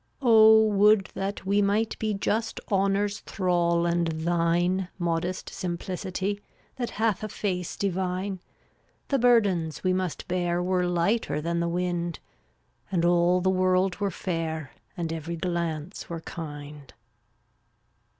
327 0.19 0.35
Oh, 0.35 0.77
would 0.79 1.05
that 1.13 1.45
we 1.45 1.61
might 1.61 1.99
be 1.99 2.15
Just 2.15 2.59
Honor's 2.69 3.19
thrall 3.19 3.85
and 3.85 4.07
thine, 4.07 4.89
Modest 4.97 5.51
Simplicity, 5.51 6.39
That 6.77 6.89
hath 6.89 7.23
a 7.23 7.29
face 7.29 7.77
divine; 7.77 8.39
The 9.09 9.19
burdens 9.19 9.83
we 9.83 9.93
must 9.93 10.27
bear 10.27 10.59
Were 10.63 10.87
lighter 10.87 11.39
than 11.39 11.59
the 11.59 11.69
wind, 11.69 12.17
And 12.91 13.05
all 13.05 13.41
the 13.41 13.51
world 13.51 13.97
were 13.97 14.09
fair 14.09 14.71
And 14.97 15.13
every 15.13 15.35
glance 15.35 16.09
were 16.09 16.21
kind. 16.21 16.91